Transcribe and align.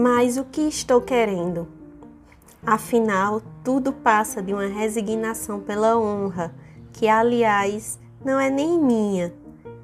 Mas 0.00 0.36
o 0.36 0.44
que 0.44 0.60
estou 0.60 1.00
querendo? 1.00 1.66
Afinal, 2.64 3.42
tudo 3.64 3.92
passa 3.92 4.40
de 4.40 4.54
uma 4.54 4.68
resignação 4.68 5.58
pela 5.58 5.98
honra, 5.98 6.54
que 6.92 7.08
aliás 7.08 7.98
não 8.24 8.38
é 8.38 8.48
nem 8.48 8.78
minha, 8.78 9.34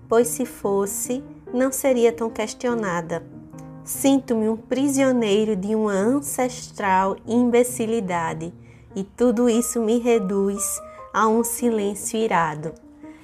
pois 0.08 0.28
se 0.28 0.46
fosse, 0.46 1.20
não 1.52 1.72
seria 1.72 2.12
tão 2.12 2.30
questionada. 2.30 3.26
Sinto-me 3.82 4.48
um 4.48 4.56
prisioneiro 4.56 5.56
de 5.56 5.74
uma 5.74 5.94
ancestral 5.94 7.16
imbecilidade, 7.26 8.54
e 8.94 9.02
tudo 9.02 9.48
isso 9.48 9.80
me 9.80 9.98
reduz 9.98 10.80
a 11.12 11.26
um 11.26 11.42
silêncio 11.42 12.20
irado. 12.20 12.72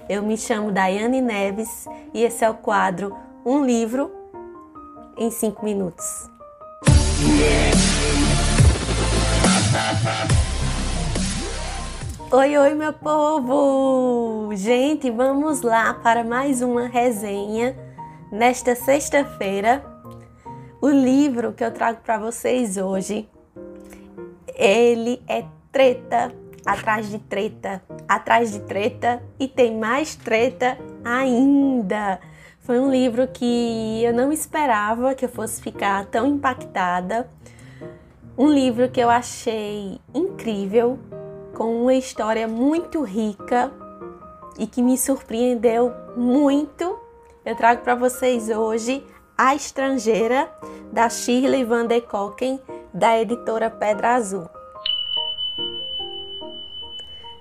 Eu 0.09 0.25
me 0.25 0.37
chamo 0.37 0.73
Daiane 0.73 1.21
Neves 1.21 1.87
e 2.13 2.25
esse 2.25 2.45
é 2.45 2.51
o 2.51 2.55
quadro 2.55 3.15
Um 3.47 3.65
Livro 3.65 4.11
em 5.17 5.31
5 5.31 5.65
Minutos. 5.65 6.30
Oi, 12.33 12.57
oi, 12.57 12.75
meu 12.75 12.93
povo! 12.93 14.51
Gente, 14.55 15.11
vamos 15.11 15.63
lá 15.63 15.93
para 15.95 16.25
mais 16.25 16.63
uma 16.63 16.87
resenha 16.87 17.77
nesta 18.31 18.75
sexta-feira. 18.75 19.85
O 20.81 20.89
livro 20.89 21.53
que 21.53 21.65
eu 21.65 21.73
trago 21.73 22.01
para 22.03 22.19
vocês 22.19 22.77
hoje, 22.77 23.29
ele 24.55 25.23
é 25.29 25.45
treta 25.71 26.33
atrás 26.65 27.11
de 27.11 27.19
treta, 27.19 27.83
atrás 28.09 28.53
de 28.53 28.61
treta 28.61 29.23
e 29.39 29.49
tem 29.49 29.77
mais 29.77 30.15
treta 30.15 30.79
ainda. 31.05 32.21
Foi 32.63 32.79
um 32.79 32.91
livro 32.91 33.27
que 33.27 34.03
eu 34.05 34.13
não 34.13 34.31
esperava 34.31 35.15
que 35.15 35.25
eu 35.25 35.29
fosse 35.29 35.63
ficar 35.63 36.05
tão 36.07 36.27
impactada. 36.27 37.29
Um 38.37 38.49
livro 38.49 38.89
que 38.91 39.01
eu 39.01 39.09
achei 39.09 39.99
incrível, 40.15 40.99
com 41.55 41.83
uma 41.83 41.95
história 41.95 42.47
muito 42.47 43.03
rica 43.03 43.73
e 44.59 44.67
que 44.67 44.83
me 44.83 44.99
surpreendeu 44.99 45.93
muito. 46.17 46.99
Eu 47.45 47.57
trago 47.57 47.83
para 47.83 47.95
vocês 47.95 48.51
hoje 48.51 49.03
A 49.37 49.55
Estrangeira, 49.55 50.51
da 50.93 51.09
Shirley 51.09 51.65
Van 51.65 51.87
de 51.87 52.03
Koken, 52.03 52.61
da 52.93 53.19
editora 53.19 53.71
Pedra 53.71 54.17
Azul. 54.17 54.49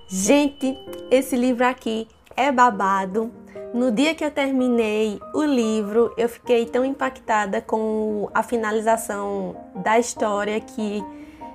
Gente, 0.08 0.78
esse 1.10 1.36
livro 1.36 1.66
aqui 1.66 2.08
é 2.34 2.50
babado. 2.50 3.30
No 3.72 3.92
dia 3.92 4.16
que 4.16 4.24
eu 4.24 4.32
terminei 4.32 5.20
o 5.32 5.44
livro, 5.44 6.12
eu 6.16 6.28
fiquei 6.28 6.66
tão 6.66 6.84
impactada 6.84 7.60
com 7.60 8.28
a 8.34 8.42
finalização 8.42 9.54
da 9.76 9.96
história 9.96 10.60
que 10.60 11.04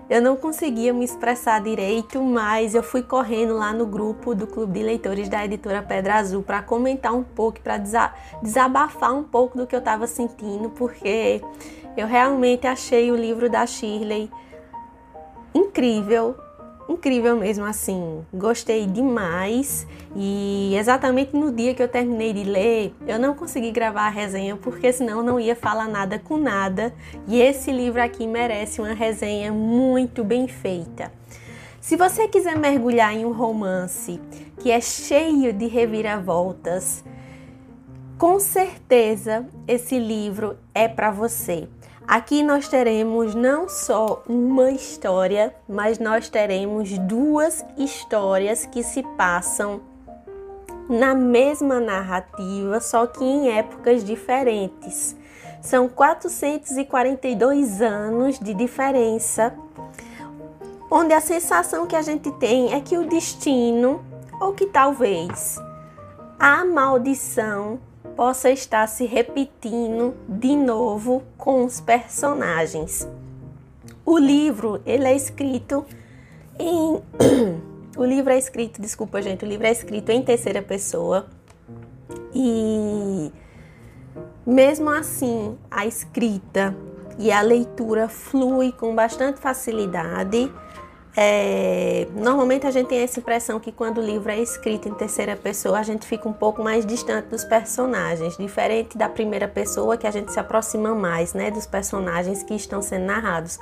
eu 0.09 0.21
não 0.21 0.37
conseguia 0.37 0.93
me 0.93 1.03
expressar 1.03 1.61
direito, 1.61 2.21
mas 2.23 2.73
eu 2.73 2.81
fui 2.81 3.03
correndo 3.03 3.55
lá 3.55 3.73
no 3.73 3.85
grupo 3.85 4.33
do 4.33 4.47
Clube 4.47 4.79
de 4.79 4.85
Leitores 4.85 5.27
da 5.27 5.43
editora 5.43 5.81
Pedra 5.81 6.15
Azul 6.15 6.41
para 6.41 6.61
comentar 6.61 7.13
um 7.13 7.23
pouco, 7.23 7.59
para 7.59 7.81
desabafar 8.41 9.13
um 9.13 9.23
pouco 9.23 9.57
do 9.57 9.67
que 9.67 9.75
eu 9.75 9.79
estava 9.79 10.07
sentindo, 10.07 10.69
porque 10.69 11.41
eu 11.97 12.07
realmente 12.07 12.65
achei 12.65 13.11
o 13.11 13.15
livro 13.15 13.49
da 13.49 13.65
Shirley 13.65 14.31
incrível, 15.53 16.37
incrível 16.87 17.35
mesmo 17.35 17.65
assim. 17.65 18.25
Gostei 18.33 18.85
demais 18.85 19.87
e 20.15 20.75
exatamente 20.77 21.35
no 21.35 21.51
dia 21.51 21.73
que 21.73 21.81
eu 21.81 21.87
terminei 21.87 22.33
de 22.33 22.43
ler, 22.43 22.93
eu 23.07 23.19
não 23.19 23.33
consegui 23.33 23.71
gravar 23.71 24.07
a 24.07 24.09
resenha 24.09 24.55
porque 24.55 24.91
senão 24.91 25.23
não 25.23 25.39
ia 25.39 25.55
falar 25.55 25.87
nada 25.87 26.19
com 26.19 26.37
nada. 26.37 26.93
E 27.27 27.41
esse 27.41 27.71
livro 27.71 28.01
aqui 28.01 28.27
merece 28.27 28.81
uma 28.81 28.93
resenha 28.93 29.51
muito 29.51 30.23
bem 30.23 30.47
feita. 30.47 31.11
Se 31.81 31.95
você 31.95 32.27
quiser 32.27 32.57
mergulhar 32.57 33.13
em 33.13 33.25
um 33.25 33.31
romance 33.31 34.19
que 34.59 34.71
é 34.71 34.81
cheio 34.81 35.53
de 35.53 35.67
reviravoltas, 35.67 37.03
com 38.17 38.39
certeza 38.39 39.45
esse 39.67 39.99
livro 39.99 40.57
é 40.73 40.87
para 40.87 41.11
você. 41.11 41.67
Aqui 42.07 42.43
nós 42.43 42.67
teremos 42.67 43.33
não 43.33 43.67
só 43.67 44.21
uma 44.29 44.69
história, 44.69 45.55
mas 45.67 45.97
nós 45.97 46.29
teremos 46.29 46.95
duas 46.99 47.65
histórias 47.77 48.63
que 48.67 48.83
se 48.83 49.01
passam 49.17 49.81
na 50.87 51.15
mesma 51.15 51.79
narrativa, 51.79 52.79
só 52.79 53.07
que 53.07 53.23
em 53.23 53.49
épocas 53.57 54.03
diferentes. 54.03 55.15
São 55.61 55.89
442 55.89 57.81
anos 57.81 58.37
de 58.37 58.53
diferença, 58.53 59.55
onde 60.91 61.11
a 61.11 61.19
sensação 61.19 61.87
que 61.87 61.95
a 61.95 62.03
gente 62.03 62.31
tem 62.33 62.71
é 62.71 62.81
que 62.81 62.99
o 62.99 63.09
destino, 63.09 64.05
ou 64.39 64.53
que 64.53 64.67
talvez 64.67 65.57
a 66.37 66.63
maldição, 66.63 67.79
possa 68.15 68.49
estar 68.49 68.87
se 68.87 69.05
repetindo 69.05 70.15
de 70.27 70.55
novo 70.55 71.23
com 71.37 71.65
os 71.65 71.81
personagens. 71.81 73.07
O 74.05 74.17
livro, 74.17 74.81
ele 74.85 75.05
é 75.05 75.15
escrito 75.15 75.85
em 76.57 77.01
o 77.97 78.05
livro 78.05 78.31
é 78.31 78.37
escrito, 78.37 78.81
desculpa, 78.81 79.21
gente, 79.21 79.43
o 79.43 79.47
livro 79.47 79.67
é 79.67 79.71
escrito 79.71 80.09
em 80.11 80.21
terceira 80.21 80.61
pessoa. 80.61 81.27
E 82.33 83.31
mesmo 84.45 84.89
assim, 84.89 85.57
a 85.71 85.85
escrita 85.85 86.75
e 87.17 87.31
a 87.31 87.41
leitura 87.41 88.07
flui 88.07 88.71
com 88.71 88.93
bastante 88.93 89.39
facilidade 89.39 90.51
é, 91.17 92.07
normalmente 92.13 92.67
a 92.67 92.71
gente 92.71 92.87
tem 92.87 92.99
essa 92.99 93.19
impressão 93.19 93.57
que 93.57 93.71
quando 93.71 93.99
o 93.99 94.01
livro 94.01 94.29
é 94.29 94.37
escrito 94.37 94.89
em 94.89 94.93
terceira 94.93 95.35
pessoa, 95.37 95.79
a 95.79 95.83
gente 95.83 96.05
fica 96.05 96.27
um 96.27 96.33
pouco 96.33 96.61
mais 96.61 96.85
distante 96.85 97.27
dos 97.27 97.45
personagens, 97.45 98.35
diferente 98.37 98.97
da 98.97 99.07
primeira 99.07 99.47
pessoa, 99.47 99.95
que 99.95 100.05
a 100.05 100.11
gente 100.11 100.33
se 100.33 100.39
aproxima 100.39 100.93
mais 100.93 101.33
né, 101.33 101.49
dos 101.49 101.65
personagens 101.65 102.43
que 102.43 102.53
estão 102.53 102.81
sendo 102.81 103.05
narrados. 103.05 103.57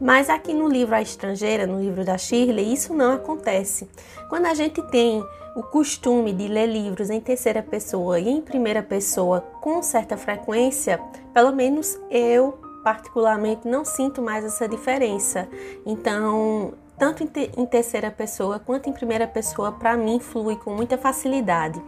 Mas 0.00 0.28
aqui 0.28 0.52
no 0.52 0.68
livro 0.68 0.94
A 0.96 1.00
Estrangeira, 1.00 1.66
no 1.66 1.80
livro 1.80 2.04
da 2.04 2.18
Shirley, 2.18 2.72
isso 2.72 2.92
não 2.92 3.12
acontece. 3.12 3.88
Quando 4.28 4.46
a 4.46 4.54
gente 4.54 4.82
tem 4.90 5.24
o 5.54 5.62
costume 5.62 6.32
de 6.32 6.48
ler 6.48 6.66
livros 6.66 7.10
em 7.10 7.20
terceira 7.20 7.62
pessoa 7.62 8.18
e 8.18 8.28
em 8.28 8.40
primeira 8.40 8.82
pessoa 8.82 9.40
com 9.60 9.82
certa 9.82 10.16
frequência, 10.16 11.00
pelo 11.32 11.52
menos 11.52 11.98
eu 12.10 12.58
particularmente 12.82 13.68
não 13.68 13.84
sinto 13.84 14.22
mais 14.22 14.44
essa 14.44 14.68
diferença. 14.68 15.48
Então, 15.84 16.74
tanto 16.98 17.22
em, 17.22 17.66
terceira 17.66 18.10
pessoa 18.10 18.58
quanto 18.58 18.88
em 18.88 18.92
primeira 18.92 19.26
pessoa, 19.26 19.72
para 19.72 19.96
mim 19.96 20.18
flui 20.18 20.56
com 20.56 20.74
muita 20.74 20.98
facilidade. 20.98 21.80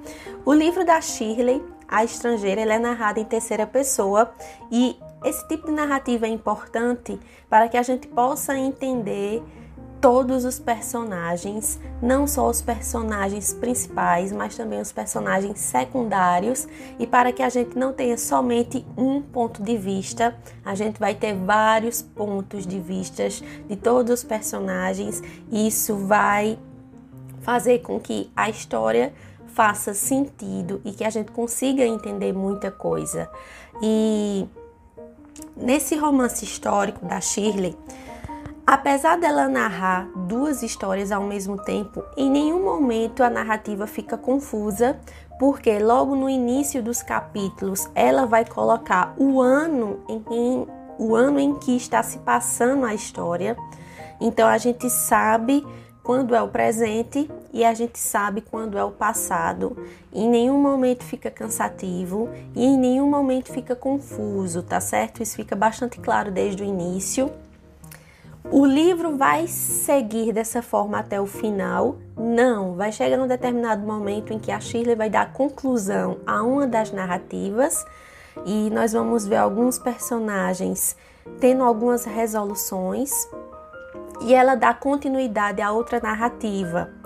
O 0.44 0.52
livro 0.52 0.84
da 0.84 1.00
Shirley, 1.00 1.62
A 1.88 2.04
Estrangeira, 2.04 2.60
é 2.60 2.78
narrado 2.78 3.18
em 3.18 3.24
terceira 3.24 3.66
pessoa 3.66 4.32
e 4.70 4.96
esse 5.24 5.46
tipo 5.48 5.66
de 5.66 5.72
narrativa 5.72 6.26
é 6.26 6.30
importante 6.30 7.18
para 7.48 7.68
que 7.68 7.76
a 7.76 7.82
gente 7.82 8.06
possa 8.08 8.56
entender 8.56 9.42
todos 10.00 10.44
os 10.46 10.58
personagens, 10.58 11.78
não 12.00 12.26
só 12.26 12.48
os 12.48 12.62
personagens 12.62 13.52
principais, 13.52 14.32
mas 14.32 14.56
também 14.56 14.80
os 14.80 14.90
personagens 14.90 15.58
secundários, 15.60 16.66
e 16.98 17.06
para 17.06 17.32
que 17.32 17.42
a 17.42 17.50
gente 17.50 17.76
não 17.76 17.92
tenha 17.92 18.16
somente 18.16 18.84
um 18.96 19.20
ponto 19.20 19.62
de 19.62 19.76
vista, 19.76 20.34
a 20.64 20.74
gente 20.74 20.98
vai 20.98 21.14
ter 21.14 21.34
vários 21.34 22.00
pontos 22.00 22.66
de 22.66 22.80
vistas 22.80 23.42
de 23.68 23.76
todos 23.76 24.20
os 24.20 24.24
personagens, 24.24 25.22
e 25.50 25.68
isso 25.68 25.94
vai 25.96 26.58
fazer 27.42 27.80
com 27.80 28.00
que 28.00 28.30
a 28.34 28.48
história 28.48 29.12
faça 29.48 29.92
sentido 29.92 30.80
e 30.84 30.92
que 30.92 31.04
a 31.04 31.10
gente 31.10 31.32
consiga 31.32 31.84
entender 31.84 32.32
muita 32.32 32.70
coisa. 32.70 33.28
E 33.82 34.48
nesse 35.56 35.96
romance 35.96 36.44
histórico 36.44 37.04
da 37.04 37.20
Shirley, 37.20 37.76
Apesar 38.70 39.18
dela 39.18 39.48
narrar 39.48 40.08
duas 40.14 40.62
histórias 40.62 41.10
ao 41.10 41.24
mesmo 41.24 41.56
tempo, 41.56 42.04
em 42.16 42.30
nenhum 42.30 42.64
momento 42.64 43.24
a 43.24 43.28
narrativa 43.28 43.84
fica 43.84 44.16
confusa, 44.16 44.96
porque 45.40 45.76
logo 45.80 46.14
no 46.14 46.30
início 46.30 46.80
dos 46.80 47.02
capítulos 47.02 47.88
ela 47.96 48.26
vai 48.26 48.44
colocar 48.44 49.12
o 49.18 49.40
ano 49.40 49.98
em, 50.08 50.68
o 51.00 51.16
ano 51.16 51.40
em 51.40 51.56
que 51.56 51.76
está 51.76 52.00
se 52.04 52.18
passando 52.18 52.86
a 52.86 52.94
história. 52.94 53.56
Então 54.20 54.46
a 54.46 54.56
gente 54.56 54.88
sabe 54.88 55.66
quando 56.04 56.32
é 56.32 56.40
o 56.40 56.46
presente 56.46 57.28
e 57.52 57.64
a 57.64 57.74
gente 57.74 57.98
sabe 57.98 58.40
quando 58.40 58.78
é 58.78 58.84
o 58.84 58.92
passado. 58.92 59.76
Em 60.12 60.28
nenhum 60.28 60.62
momento 60.62 61.02
fica 61.02 61.28
cansativo 61.28 62.28
e 62.54 62.64
em 62.64 62.78
nenhum 62.78 63.10
momento 63.10 63.52
fica 63.52 63.74
confuso, 63.74 64.62
tá 64.62 64.80
certo? 64.80 65.24
Isso 65.24 65.34
fica 65.34 65.56
bastante 65.56 65.98
claro 65.98 66.30
desde 66.30 66.62
o 66.62 66.64
início. 66.64 67.32
O 68.52 68.66
livro 68.66 69.16
vai 69.16 69.46
seguir 69.46 70.32
dessa 70.32 70.60
forma 70.60 70.98
até 70.98 71.20
o 71.20 71.26
final? 71.26 71.98
Não, 72.16 72.74
vai 72.74 72.90
chegar 72.90 73.20
um 73.20 73.28
determinado 73.28 73.86
momento 73.86 74.32
em 74.32 74.40
que 74.40 74.50
a 74.50 74.58
Shirley 74.58 74.96
vai 74.96 75.08
dar 75.08 75.32
conclusão 75.32 76.18
a 76.26 76.42
uma 76.42 76.66
das 76.66 76.90
narrativas 76.90 77.84
e 78.44 78.68
nós 78.70 78.92
vamos 78.92 79.24
ver 79.24 79.36
alguns 79.36 79.78
personagens 79.78 80.96
tendo 81.38 81.62
algumas 81.62 82.04
resoluções 82.04 83.12
e 84.20 84.34
ela 84.34 84.56
dá 84.56 84.74
continuidade 84.74 85.62
a 85.62 85.70
outra 85.70 86.00
narrativa. 86.00 86.99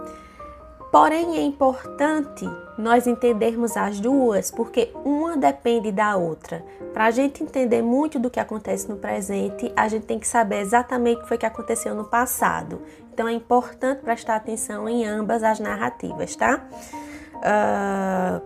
Porém, 0.95 1.37
é 1.37 1.43
importante 1.43 2.49
nós 2.79 3.09
entendermos 3.09 3.77
as 3.77 3.99
duas, 3.99 4.53
porque 4.53 4.93
uma 5.05 5.37
depende 5.37 5.91
da 5.91 6.15
outra. 6.15 6.65
Para 6.93 7.07
a 7.07 7.11
gente 7.11 7.43
entender 7.43 7.83
muito 7.83 8.17
do 8.17 8.31
que 8.31 8.39
acontece 8.39 8.89
no 8.89 8.95
presente, 8.95 9.73
a 9.75 9.89
gente 9.89 10.07
tem 10.07 10.21
que 10.21 10.29
saber 10.29 10.61
exatamente 10.61 11.19
o 11.19 11.23
que 11.23 11.29
foi 11.29 11.37
que 11.37 11.47
aconteceu 11.47 11.97
no 11.97 12.05
passado. 12.05 12.81
Então, 13.13 13.27
é 13.27 13.33
importante 13.33 14.03
prestar 14.03 14.37
atenção 14.37 14.89
em 14.89 15.05
ambas 15.05 15.43
as 15.43 15.59
narrativas, 15.59 16.37
tá? 16.37 16.65
Uh, 17.39 18.41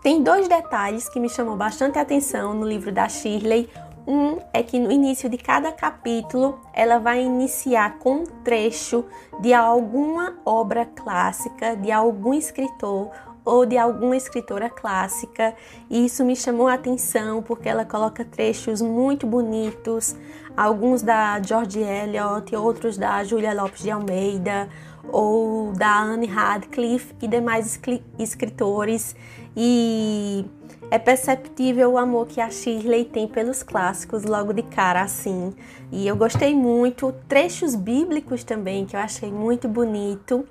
tem 0.00 0.22
dois 0.22 0.48
detalhes 0.48 1.06
que 1.06 1.20
me 1.20 1.28
chamou 1.28 1.54
bastante 1.54 1.98
atenção 1.98 2.54
no 2.54 2.66
livro 2.66 2.90
da 2.90 3.10
Shirley. 3.10 3.68
Um 4.06 4.38
é 4.52 4.62
que 4.62 4.78
no 4.78 4.92
início 4.92 5.28
de 5.28 5.36
cada 5.36 5.72
capítulo 5.72 6.60
ela 6.72 6.98
vai 6.98 7.24
iniciar 7.24 7.98
com 7.98 8.18
um 8.18 8.24
trecho 8.44 9.04
de 9.40 9.52
alguma 9.52 10.38
obra 10.44 10.86
clássica, 10.86 11.74
de 11.76 11.90
algum 11.90 12.32
escritor 12.32 13.10
ou 13.44 13.66
de 13.66 13.76
alguma 13.76 14.16
escritora 14.16 14.70
clássica. 14.70 15.54
E 15.90 16.04
isso 16.04 16.24
me 16.24 16.36
chamou 16.36 16.68
a 16.68 16.74
atenção 16.74 17.42
porque 17.42 17.68
ela 17.68 17.84
coloca 17.84 18.24
trechos 18.24 18.80
muito 18.80 19.26
bonitos, 19.26 20.14
alguns 20.56 21.02
da 21.02 21.40
George 21.42 21.80
Eliot, 21.80 22.54
outros 22.54 22.96
da 22.96 23.24
Julia 23.24 23.54
Lopes 23.54 23.82
de 23.82 23.90
Almeida 23.90 24.68
ou 25.12 25.72
da 25.72 26.00
Anne 26.00 26.26
Radcliffe 26.26 27.14
e 27.22 27.28
demais 27.28 27.80
escritores. 28.18 29.14
E 29.56 30.44
é 30.90 30.98
perceptível 30.98 31.92
o 31.92 31.98
amor 31.98 32.26
que 32.26 32.40
a 32.40 32.50
Shirley 32.50 33.06
tem 33.06 33.26
pelos 33.26 33.62
clássicos 33.62 34.24
logo 34.24 34.52
de 34.52 34.62
cara 34.62 35.00
assim. 35.02 35.54
E 35.90 36.06
eu 36.06 36.14
gostei 36.14 36.54
muito, 36.54 37.14
trechos 37.26 37.74
bíblicos 37.74 38.44
também 38.44 38.84
que 38.84 38.94
eu 38.94 39.00
achei 39.00 39.32
muito 39.32 39.66
bonito. 39.66 40.46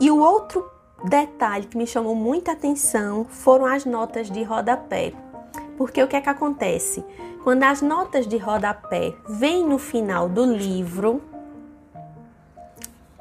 E 0.00 0.10
o 0.10 0.18
outro 0.18 0.68
detalhe 1.04 1.66
que 1.66 1.76
me 1.76 1.86
chamou 1.86 2.14
muita 2.14 2.52
atenção 2.52 3.26
foram 3.26 3.66
as 3.66 3.84
notas 3.84 4.30
de 4.30 4.42
rodapé. 4.42 5.12
Porque 5.76 6.02
o 6.02 6.08
que 6.08 6.16
é 6.16 6.20
que 6.20 6.30
acontece? 6.30 7.04
Quando 7.44 7.62
as 7.62 7.82
notas 7.82 8.26
de 8.26 8.38
rodapé 8.38 9.14
vêm 9.28 9.64
no 9.64 9.78
final 9.78 10.28
do 10.28 10.44
livro, 10.44 11.22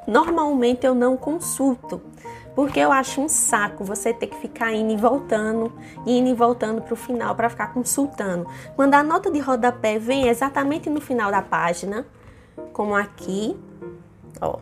normalmente 0.07 0.85
eu 0.85 0.95
não 0.95 1.15
consulto, 1.15 2.01
porque 2.55 2.79
eu 2.79 2.91
acho 2.91 3.21
um 3.21 3.27
saco 3.27 3.83
você 3.83 4.13
ter 4.13 4.27
que 4.27 4.37
ficar 4.37 4.73
indo 4.73 4.93
e 4.93 4.97
voltando, 4.97 5.71
indo 6.05 6.29
e 6.29 6.33
voltando 6.33 6.81
para 6.81 6.93
o 6.93 6.97
final 6.97 7.35
para 7.35 7.49
ficar 7.49 7.73
consultando. 7.73 8.47
Quando 8.75 8.93
a 8.93 9.03
nota 9.03 9.29
de 9.29 9.39
rodapé 9.39 9.99
vem 9.99 10.27
exatamente 10.27 10.89
no 10.89 11.01
final 11.01 11.29
da 11.29 11.41
página, 11.41 12.05
como 12.71 12.95
aqui, 12.95 13.57
ó, 14.39 14.59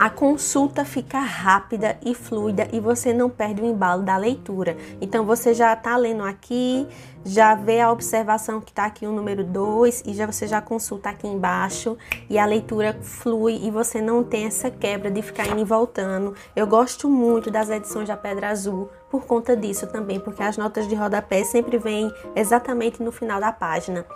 a 0.00 0.08
consulta 0.08 0.82
fica 0.82 1.20
rápida 1.20 1.98
e 2.02 2.14
fluida 2.14 2.66
e 2.72 2.80
você 2.80 3.12
não 3.12 3.28
perde 3.28 3.60
o 3.60 3.66
embalo 3.66 4.02
da 4.02 4.16
leitura. 4.16 4.74
Então 4.98 5.26
você 5.26 5.52
já 5.52 5.74
está 5.74 5.94
lendo 5.94 6.22
aqui, 6.22 6.88
já 7.22 7.54
vê 7.54 7.82
a 7.82 7.92
observação 7.92 8.62
que 8.62 8.70
está 8.70 8.86
aqui 8.86 9.06
o 9.06 9.12
número 9.12 9.44
2 9.44 10.04
e 10.06 10.14
já 10.14 10.24
você 10.24 10.46
já 10.46 10.62
consulta 10.62 11.10
aqui 11.10 11.28
embaixo 11.28 11.98
e 12.30 12.38
a 12.38 12.46
leitura 12.46 12.96
flui 13.02 13.60
e 13.62 13.70
você 13.70 14.00
não 14.00 14.24
tem 14.24 14.46
essa 14.46 14.70
quebra 14.70 15.10
de 15.10 15.20
ficar 15.20 15.46
indo 15.48 15.60
e 15.60 15.64
voltando. 15.64 16.34
Eu 16.56 16.66
gosto 16.66 17.06
muito 17.06 17.50
das 17.50 17.68
edições 17.68 18.08
da 18.08 18.16
Pedra 18.16 18.48
Azul 18.48 18.88
por 19.10 19.26
conta 19.26 19.54
disso 19.54 19.86
também, 19.86 20.18
porque 20.18 20.42
as 20.42 20.56
notas 20.56 20.88
de 20.88 20.94
rodapé 20.94 21.44
sempre 21.44 21.76
vêm 21.76 22.10
exatamente 22.34 23.02
no 23.02 23.12
final 23.12 23.38
da 23.38 23.52
página 23.52 24.06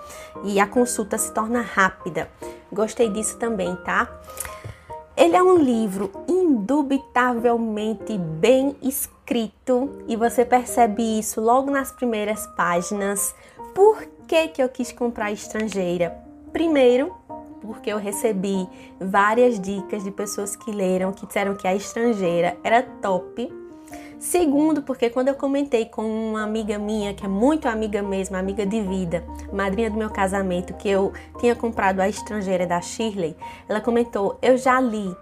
e 0.44 0.58
a 0.58 0.66
consulta 0.66 1.18
se 1.18 1.30
torna 1.30 1.60
rápida. 1.60 2.30
Gostei 2.72 3.10
disso 3.10 3.36
também, 3.36 3.76
tá? 3.84 4.08
Ele 5.16 5.36
é 5.36 5.42
um 5.42 5.56
livro 5.56 6.10
indubitavelmente 6.28 8.18
bem 8.18 8.74
escrito 8.82 10.02
e 10.08 10.16
você 10.16 10.44
percebe 10.44 11.18
isso 11.18 11.40
logo 11.40 11.70
nas 11.70 11.92
primeiras 11.92 12.46
páginas. 12.48 13.32
Por 13.74 14.04
que, 14.26 14.48
que 14.48 14.62
eu 14.62 14.68
quis 14.68 14.90
comprar 14.90 15.30
estrangeira? 15.30 16.18
Primeiro, 16.52 17.14
porque 17.60 17.90
eu 17.90 17.98
recebi 17.98 18.68
várias 19.00 19.60
dicas 19.60 20.02
de 20.02 20.10
pessoas 20.10 20.56
que 20.56 20.72
leram 20.72 21.12
que 21.12 21.26
disseram 21.26 21.54
que 21.54 21.68
a 21.68 21.74
estrangeira 21.74 22.56
era 22.64 22.82
top 22.82 23.63
Segundo, 24.24 24.80
porque 24.80 25.10
quando 25.10 25.28
eu 25.28 25.34
comentei 25.34 25.84
com 25.84 26.02
uma 26.02 26.42
amiga 26.42 26.78
minha, 26.78 27.12
que 27.12 27.26
é 27.26 27.28
muito 27.28 27.68
amiga 27.68 28.02
mesmo, 28.02 28.34
amiga 28.38 28.64
de 28.64 28.80
vida, 28.80 29.22
madrinha 29.52 29.90
do 29.90 29.98
meu 29.98 30.08
casamento, 30.08 30.72
que 30.72 30.88
eu 30.88 31.12
tinha 31.38 31.54
comprado 31.54 32.00
a 32.00 32.08
estrangeira 32.08 32.66
da 32.66 32.80
Shirley, 32.80 33.36
ela 33.68 33.82
comentou: 33.82 34.38
Eu 34.40 34.56
já 34.56 34.80
li 34.80 35.14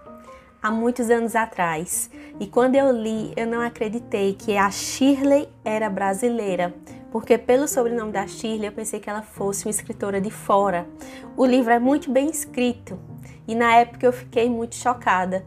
há 0.61 0.71
muitos 0.71 1.09
anos 1.09 1.35
atrás. 1.35 2.09
E 2.39 2.47
quando 2.47 2.75
eu 2.75 2.93
li, 2.93 3.33
eu 3.35 3.45
não 3.45 3.59
acreditei 3.59 4.35
que 4.35 4.55
a 4.55 4.71
Shirley 4.71 5.49
era 5.65 5.89
brasileira, 5.89 6.73
porque 7.11 7.37
pelo 7.37 7.67
sobrenome 7.67 8.13
da 8.13 8.25
Shirley 8.25 8.67
eu 8.67 8.71
pensei 8.71 9.01
que 9.01 9.09
ela 9.09 9.21
fosse 9.21 9.65
uma 9.65 9.71
escritora 9.71 10.21
de 10.21 10.31
fora. 10.31 10.87
O 11.35 11.45
livro 11.45 11.73
é 11.73 11.77
muito 11.77 12.09
bem 12.09 12.29
escrito 12.29 12.97
e 13.45 13.53
na 13.53 13.75
época 13.75 14.05
eu 14.05 14.13
fiquei 14.13 14.49
muito 14.49 14.75
chocada. 14.75 15.45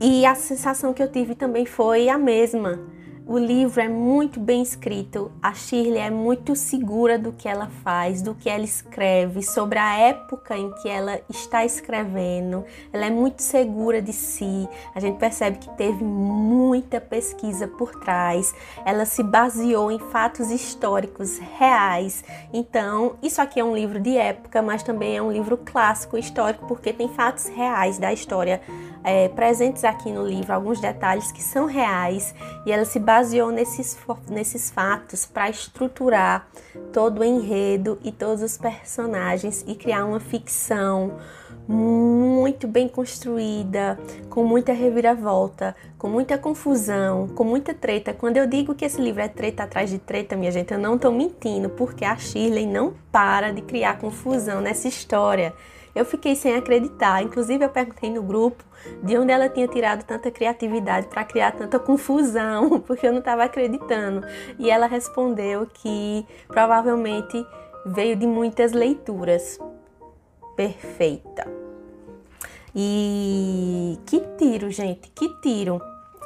E 0.00 0.24
a 0.24 0.34
sensação 0.34 0.94
que 0.94 1.02
eu 1.02 1.12
tive 1.12 1.34
também 1.34 1.66
foi 1.66 2.08
a 2.08 2.16
mesma. 2.16 2.80
O 3.30 3.38
livro 3.38 3.80
é 3.80 3.86
muito 3.88 4.40
bem 4.40 4.60
escrito, 4.60 5.30
a 5.40 5.54
Shirley 5.54 6.00
é 6.00 6.10
muito 6.10 6.56
segura 6.56 7.16
do 7.16 7.30
que 7.30 7.48
ela 7.48 7.68
faz, 7.84 8.22
do 8.22 8.34
que 8.34 8.50
ela 8.50 8.64
escreve, 8.64 9.40
sobre 9.40 9.78
a 9.78 9.96
época 9.96 10.58
em 10.58 10.68
que 10.72 10.88
ela 10.88 11.20
está 11.30 11.64
escrevendo. 11.64 12.64
Ela 12.92 13.06
é 13.06 13.10
muito 13.10 13.40
segura 13.40 14.02
de 14.02 14.12
si. 14.12 14.68
A 14.96 14.98
gente 14.98 15.16
percebe 15.16 15.58
que 15.58 15.70
teve 15.76 16.02
muita 16.02 17.00
pesquisa 17.00 17.68
por 17.68 17.92
trás. 18.00 18.52
Ela 18.84 19.04
se 19.04 19.22
baseou 19.22 19.92
em 19.92 20.00
fatos 20.00 20.50
históricos 20.50 21.38
reais. 21.56 22.24
Então, 22.52 23.14
isso 23.22 23.40
aqui 23.40 23.60
é 23.60 23.64
um 23.64 23.76
livro 23.76 24.00
de 24.00 24.16
época, 24.16 24.60
mas 24.60 24.82
também 24.82 25.16
é 25.16 25.22
um 25.22 25.30
livro 25.30 25.56
clássico 25.56 26.18
histórico 26.18 26.66
porque 26.66 26.92
tem 26.92 27.06
fatos 27.06 27.46
reais 27.46 27.96
da 27.96 28.12
história 28.12 28.60
é, 29.04 29.28
presentes 29.28 29.84
aqui 29.84 30.10
no 30.10 30.26
livro, 30.26 30.52
alguns 30.52 30.80
detalhes 30.80 31.30
que 31.32 31.42
são 31.42 31.64
reais 31.66 32.34
e 32.66 32.72
ela 32.72 32.84
se 32.84 32.98
baseou 32.98 33.19
nesses, 33.52 33.98
nesses 34.28 34.70
fatos 34.70 35.26
para 35.26 35.50
estruturar 35.50 36.48
todo 36.92 37.20
o 37.20 37.24
enredo 37.24 37.98
e 38.02 38.10
todos 38.10 38.42
os 38.42 38.56
personagens 38.56 39.64
e 39.66 39.74
criar 39.74 40.04
uma 40.04 40.20
ficção 40.20 41.18
muito 41.68 42.66
bem 42.66 42.88
construída, 42.88 43.98
com 44.28 44.44
muita 44.44 44.72
reviravolta, 44.72 45.76
com 45.96 46.08
muita 46.08 46.36
confusão, 46.36 47.28
com 47.28 47.44
muita 47.44 47.72
treta. 47.72 48.12
Quando 48.12 48.38
eu 48.38 48.46
digo 48.46 48.74
que 48.74 48.84
esse 48.84 49.00
livro 49.00 49.22
é 49.22 49.28
treta 49.28 49.62
atrás 49.62 49.88
de 49.88 49.98
treta, 49.98 50.36
minha 50.36 50.50
gente, 50.50 50.72
eu 50.72 50.78
não 50.78 50.96
estou 50.96 51.12
mentindo, 51.12 51.68
porque 51.68 52.04
a 52.04 52.16
Shirley 52.16 52.66
não 52.66 52.94
para 53.12 53.52
de 53.52 53.62
criar 53.62 53.98
confusão 53.98 54.60
nessa 54.60 54.88
história. 54.88 55.54
Eu 55.94 56.04
fiquei 56.04 56.36
sem 56.36 56.54
acreditar. 56.54 57.22
Inclusive, 57.22 57.64
eu 57.64 57.68
perguntei 57.68 58.10
no 58.10 58.22
grupo 58.22 58.62
de 59.02 59.16
onde 59.18 59.32
ela 59.32 59.48
tinha 59.48 59.66
tirado 59.66 60.04
tanta 60.04 60.30
criatividade 60.30 61.08
para 61.08 61.24
criar 61.24 61.52
tanta 61.52 61.78
confusão, 61.78 62.80
porque 62.86 63.06
eu 63.06 63.12
não 63.12 63.18
estava 63.18 63.44
acreditando. 63.44 64.26
E 64.58 64.70
ela 64.70 64.86
respondeu 64.86 65.66
que 65.66 66.26
provavelmente 66.48 67.44
veio 67.86 68.16
de 68.16 68.26
muitas 68.26 68.72
leituras. 68.72 69.58
Perfeita. 70.56 71.46
E 72.74 73.98
que 74.06 74.20
tiro, 74.38 74.70
gente, 74.70 75.10
que 75.10 75.28
tiro. 75.40 75.80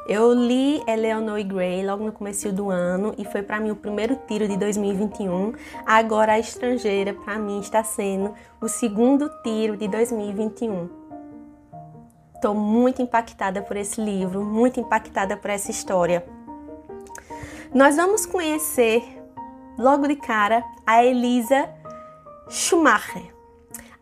Eu 0.06 0.34
li 0.34 0.82
Eleanor 0.86 1.42
Gray 1.42 1.84
logo 1.84 2.04
no 2.04 2.12
começo 2.12 2.52
do 2.52 2.68
ano 2.68 3.14
e 3.16 3.24
foi 3.24 3.42
para 3.42 3.58
mim 3.58 3.70
o 3.70 3.76
primeiro 3.76 4.16
tiro 4.28 4.46
de 4.46 4.54
2021. 4.54 5.54
Agora 5.86 6.34
a 6.34 6.38
estrangeira 6.38 7.14
para 7.14 7.38
mim 7.38 7.58
está 7.58 7.82
sendo 7.82 8.34
o 8.60 8.68
segundo 8.68 9.30
tiro 9.42 9.78
de 9.78 9.88
2021. 9.88 10.90
Estou 12.34 12.54
muito 12.54 13.00
impactada 13.00 13.62
por 13.62 13.78
esse 13.78 13.98
livro, 13.98 14.44
muito 14.44 14.78
impactada 14.78 15.38
por 15.38 15.48
essa 15.48 15.70
história. 15.70 16.22
Nós 17.72 17.96
vamos 17.96 18.26
conhecer 18.26 19.02
logo 19.78 20.06
de 20.06 20.16
cara 20.16 20.62
a 20.86 21.02
Elisa 21.02 21.66
Schumacher. 22.50 23.34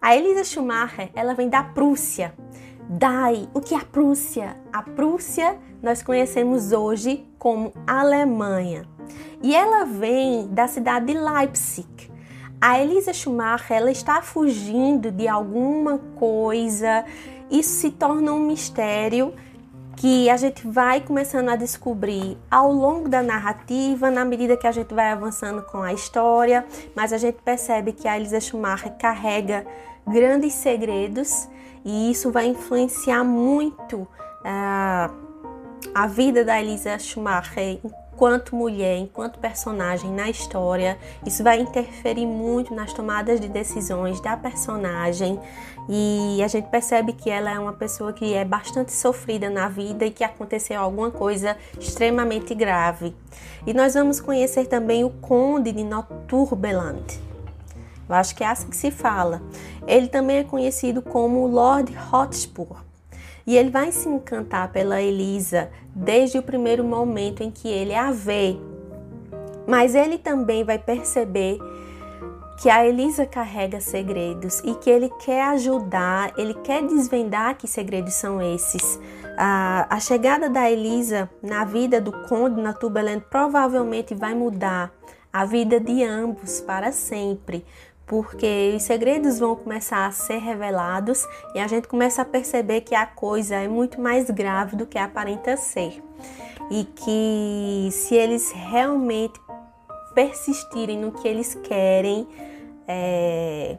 A 0.00 0.16
Elisa 0.16 0.42
Schumacher, 0.42 1.10
ela 1.14 1.32
vem 1.32 1.48
da 1.48 1.62
Prússia. 1.62 2.34
Dai, 2.88 3.48
o 3.54 3.60
que 3.60 3.74
é 3.74 3.78
a 3.78 3.84
Prússia? 3.84 4.56
A 4.72 4.82
Prússia 4.82 5.56
nós 5.82 6.02
conhecemos 6.02 6.72
hoje 6.72 7.26
como 7.38 7.72
Alemanha. 7.86 8.86
E 9.42 9.54
ela 9.54 9.84
vem 9.84 10.48
da 10.48 10.66
cidade 10.68 11.06
de 11.06 11.14
Leipzig. 11.14 12.10
A 12.60 12.80
Elisa 12.80 13.12
Schumacher 13.12 13.76
ela 13.76 13.90
está 13.90 14.22
fugindo 14.22 15.10
de 15.10 15.26
alguma 15.26 15.98
coisa. 16.16 17.04
Isso 17.50 17.70
se 17.70 17.90
torna 17.90 18.32
um 18.32 18.46
mistério 18.46 19.34
que 19.96 20.28
a 20.30 20.36
gente 20.36 20.66
vai 20.66 21.00
começando 21.00 21.48
a 21.48 21.56
descobrir 21.56 22.38
ao 22.50 22.72
longo 22.72 23.08
da 23.08 23.22
narrativa, 23.22 24.10
na 24.10 24.24
medida 24.24 24.56
que 24.56 24.66
a 24.66 24.72
gente 24.72 24.92
vai 24.94 25.10
avançando 25.10 25.62
com 25.62 25.82
a 25.82 25.92
história, 25.92 26.64
mas 26.94 27.12
a 27.12 27.18
gente 27.18 27.38
percebe 27.42 27.92
que 27.92 28.08
a 28.08 28.16
Elisa 28.16 28.40
Schumacher 28.40 28.92
carrega 28.98 29.66
grandes 30.06 30.54
segredos 30.54 31.48
e 31.84 32.10
isso 32.10 32.30
vai 32.30 32.46
influenciar 32.46 33.24
muito 33.24 33.96
uh, 33.96 35.22
a 35.94 36.06
vida 36.06 36.44
da 36.44 36.60
Elisa 36.60 36.98
Schumacher 36.98 37.80
enquanto 37.84 38.54
mulher, 38.54 38.98
enquanto 38.98 39.38
personagem 39.38 40.10
na 40.10 40.30
história. 40.30 40.96
Isso 41.26 41.42
vai 41.42 41.60
interferir 41.60 42.26
muito 42.26 42.74
nas 42.74 42.92
tomadas 42.92 43.40
de 43.40 43.48
decisões 43.48 44.20
da 44.20 44.36
personagem 44.36 45.40
e 45.88 46.40
a 46.42 46.46
gente 46.46 46.68
percebe 46.68 47.12
que 47.12 47.28
ela 47.28 47.50
é 47.50 47.58
uma 47.58 47.72
pessoa 47.72 48.12
que 48.12 48.32
é 48.34 48.44
bastante 48.44 48.92
sofrida 48.92 49.50
na 49.50 49.68
vida 49.68 50.04
e 50.04 50.10
que 50.10 50.22
aconteceu 50.22 50.80
alguma 50.80 51.10
coisa 51.10 51.56
extremamente 51.78 52.54
grave. 52.54 53.14
E 53.66 53.74
nós 53.74 53.94
vamos 53.94 54.20
conhecer 54.20 54.66
também 54.66 55.02
o 55.04 55.10
Conde 55.10 55.72
de 55.72 55.82
Northumberland. 55.82 57.31
Eu 58.08 58.14
acho 58.14 58.34
que 58.34 58.44
é 58.44 58.48
assim 58.48 58.68
que 58.68 58.76
se 58.76 58.90
fala. 58.90 59.42
Ele 59.86 60.08
também 60.08 60.38
é 60.38 60.44
conhecido 60.44 61.02
como 61.02 61.46
Lord 61.46 61.92
Hotspur. 62.12 62.82
E 63.46 63.56
ele 63.56 63.70
vai 63.70 63.90
se 63.90 64.08
encantar 64.08 64.70
pela 64.70 65.00
Elisa 65.02 65.70
desde 65.94 66.38
o 66.38 66.42
primeiro 66.42 66.84
momento 66.84 67.42
em 67.42 67.50
que 67.50 67.68
ele 67.68 67.94
a 67.94 68.10
vê. 68.10 68.56
Mas 69.66 69.94
ele 69.94 70.18
também 70.18 70.64
vai 70.64 70.78
perceber 70.78 71.58
que 72.60 72.70
a 72.70 72.86
Elisa 72.86 73.26
carrega 73.26 73.80
segredos 73.80 74.60
e 74.60 74.74
que 74.76 74.88
ele 74.88 75.08
quer 75.24 75.42
ajudar, 75.48 76.32
ele 76.36 76.54
quer 76.54 76.82
desvendar 76.86 77.56
que 77.56 77.66
segredos 77.66 78.14
são 78.14 78.40
esses. 78.40 79.00
A, 79.36 79.86
a 79.90 79.98
chegada 79.98 80.48
da 80.48 80.70
Elisa 80.70 81.28
na 81.42 81.64
vida 81.64 82.00
do 82.00 82.12
Conde 82.28 82.60
na 82.60 82.72
Tubeland 82.72 83.24
provavelmente 83.28 84.14
vai 84.14 84.34
mudar 84.34 84.92
a 85.32 85.44
vida 85.44 85.80
de 85.80 86.04
ambos 86.04 86.60
para 86.60 86.92
sempre, 86.92 87.64
porque 88.12 88.74
os 88.76 88.82
segredos 88.82 89.38
vão 89.38 89.56
começar 89.56 90.04
a 90.04 90.12
ser 90.12 90.36
revelados 90.36 91.26
e 91.54 91.58
a 91.58 91.66
gente 91.66 91.88
começa 91.88 92.20
a 92.20 92.26
perceber 92.26 92.82
que 92.82 92.94
a 92.94 93.06
coisa 93.06 93.54
é 93.54 93.66
muito 93.66 93.98
mais 93.98 94.28
grave 94.28 94.76
do 94.76 94.84
que 94.84 94.98
aparenta 94.98 95.56
ser. 95.56 96.04
E 96.70 96.84
que 96.84 97.88
se 97.90 98.14
eles 98.14 98.52
realmente 98.52 99.40
persistirem 100.14 100.98
no 100.98 101.10
que 101.10 101.26
eles 101.26 101.54
querem, 101.54 102.28
é, 102.86 103.78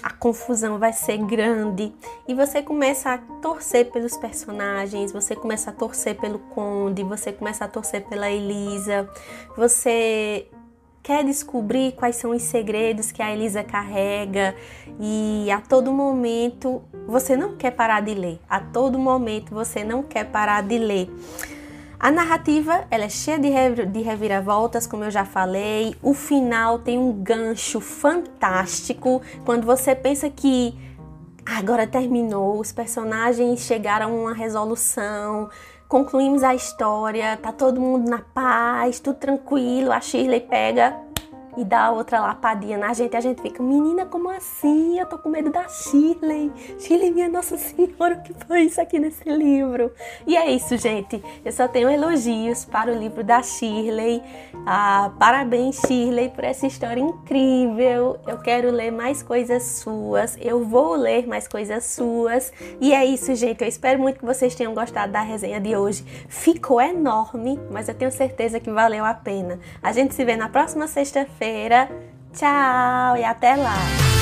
a 0.00 0.12
confusão 0.12 0.78
vai 0.78 0.92
ser 0.92 1.18
grande 1.18 1.92
e 2.28 2.34
você 2.34 2.62
começa 2.62 3.14
a 3.14 3.18
torcer 3.18 3.90
pelos 3.90 4.16
personagens, 4.16 5.10
você 5.10 5.34
começa 5.34 5.70
a 5.70 5.72
torcer 5.72 6.14
pelo 6.14 6.38
Conde, 6.38 7.02
você 7.02 7.32
começa 7.32 7.64
a 7.64 7.68
torcer 7.68 8.06
pela 8.06 8.30
Elisa, 8.30 9.10
você 9.56 10.48
quer 11.06 11.22
descobrir 11.22 11.92
quais 11.92 12.16
são 12.16 12.32
os 12.32 12.42
segredos 12.42 13.12
que 13.12 13.22
a 13.22 13.32
Elisa 13.32 13.62
carrega 13.62 14.56
e 14.98 15.48
a 15.52 15.60
todo 15.60 15.92
momento 15.92 16.82
você 17.06 17.36
não 17.36 17.56
quer 17.56 17.70
parar 17.70 18.02
de 18.02 18.12
ler. 18.12 18.40
A 18.48 18.58
todo 18.58 18.98
momento 18.98 19.54
você 19.54 19.84
não 19.84 20.02
quer 20.02 20.24
parar 20.24 20.64
de 20.64 20.76
ler. 20.76 21.08
A 21.96 22.10
narrativa 22.10 22.86
ela 22.90 23.04
é 23.04 23.08
cheia 23.08 23.38
de, 23.38 23.86
de 23.86 24.02
reviravoltas, 24.02 24.84
como 24.84 25.04
eu 25.04 25.10
já 25.12 25.24
falei. 25.24 25.94
O 26.02 26.12
final 26.12 26.80
tem 26.80 26.98
um 26.98 27.12
gancho 27.12 27.80
fantástico 27.80 29.22
quando 29.44 29.64
você 29.64 29.94
pensa 29.94 30.28
que 30.28 30.76
agora 31.46 31.86
terminou, 31.86 32.58
os 32.58 32.72
personagens 32.72 33.60
chegaram 33.60 34.06
a 34.06 34.20
uma 34.22 34.34
resolução, 34.34 35.48
concluímos 35.88 36.42
a 36.42 36.54
história, 36.54 37.36
tá 37.36 37.52
todo 37.52 37.80
mundo 37.80 38.08
na 38.08 38.18
paz, 38.18 39.00
tudo 39.00 39.16
tranquilo. 39.16 39.92
A 39.92 40.00
Shirley 40.00 40.40
pega 40.40 41.05
e 41.56 41.64
dá 41.64 41.90
outra 41.90 42.20
lapadinha 42.20 42.76
na 42.76 42.92
gente. 42.92 43.16
A 43.16 43.20
gente 43.20 43.40
fica, 43.40 43.62
menina, 43.62 44.04
como 44.04 44.28
assim? 44.28 44.98
Eu 44.98 45.06
tô 45.06 45.16
com 45.16 45.28
medo 45.28 45.50
da 45.50 45.66
Shirley. 45.68 46.52
Shirley, 46.78 47.10
minha 47.10 47.28
Nossa 47.28 47.56
Senhora, 47.56 48.14
o 48.14 48.22
que 48.22 48.34
foi 48.46 48.62
isso 48.62 48.80
aqui 48.80 48.98
nesse 48.98 49.28
livro? 49.28 49.90
E 50.26 50.36
é 50.36 50.50
isso, 50.50 50.76
gente. 50.76 51.22
Eu 51.44 51.52
só 51.52 51.66
tenho 51.66 51.88
elogios 51.88 52.64
para 52.64 52.92
o 52.92 52.94
livro 52.94 53.24
da 53.24 53.42
Shirley. 53.42 54.22
Ah, 54.66 55.10
parabéns, 55.18 55.80
Shirley, 55.86 56.28
por 56.28 56.44
essa 56.44 56.66
história 56.66 57.00
incrível. 57.00 58.18
Eu 58.26 58.38
quero 58.38 58.70
ler 58.70 58.90
mais 58.90 59.22
coisas 59.22 59.62
suas. 59.62 60.36
Eu 60.40 60.64
vou 60.64 60.94
ler 60.94 61.26
mais 61.26 61.48
coisas 61.48 61.84
suas. 61.84 62.52
E 62.80 62.92
é 62.92 63.04
isso, 63.04 63.34
gente. 63.34 63.62
Eu 63.62 63.68
espero 63.68 63.98
muito 63.98 64.18
que 64.18 64.26
vocês 64.26 64.54
tenham 64.54 64.74
gostado 64.74 65.12
da 65.12 65.22
resenha 65.22 65.60
de 65.60 65.74
hoje. 65.74 66.04
Ficou 66.28 66.80
enorme, 66.80 67.58
mas 67.70 67.88
eu 67.88 67.94
tenho 67.94 68.10
certeza 68.10 68.60
que 68.60 68.70
valeu 68.70 69.04
a 69.04 69.14
pena. 69.14 69.58
A 69.82 69.92
gente 69.92 70.14
se 70.14 70.24
vê 70.24 70.36
na 70.36 70.48
próxima 70.48 70.86
sexta-feira. 70.86 71.45
Tchau 72.32 73.16
e 73.16 73.24
até 73.24 73.56
lá! 73.56 74.15